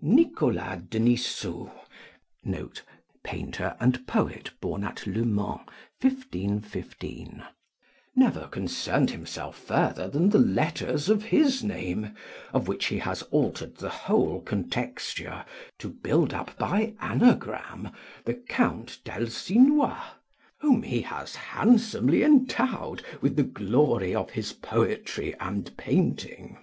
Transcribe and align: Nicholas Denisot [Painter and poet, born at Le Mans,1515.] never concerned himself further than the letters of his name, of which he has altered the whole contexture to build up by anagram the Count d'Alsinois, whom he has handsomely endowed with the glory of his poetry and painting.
Nicholas 0.00 0.82
Denisot 0.88 2.80
[Painter 3.24 3.74
and 3.80 4.06
poet, 4.06 4.52
born 4.60 4.84
at 4.84 5.04
Le 5.04 5.24
Mans,1515.] 5.24 7.42
never 8.14 8.46
concerned 8.46 9.10
himself 9.10 9.58
further 9.58 10.08
than 10.08 10.28
the 10.30 10.38
letters 10.38 11.08
of 11.08 11.24
his 11.24 11.64
name, 11.64 12.14
of 12.52 12.68
which 12.68 12.86
he 12.86 12.98
has 12.98 13.22
altered 13.32 13.78
the 13.78 13.88
whole 13.88 14.40
contexture 14.42 15.44
to 15.76 15.88
build 15.90 16.32
up 16.32 16.56
by 16.56 16.94
anagram 17.00 17.88
the 18.24 18.34
Count 18.48 19.00
d'Alsinois, 19.02 19.98
whom 20.60 20.84
he 20.84 21.02
has 21.02 21.34
handsomely 21.34 22.22
endowed 22.22 23.02
with 23.20 23.34
the 23.34 23.42
glory 23.42 24.14
of 24.14 24.30
his 24.30 24.52
poetry 24.52 25.34
and 25.40 25.76
painting. 25.76 26.58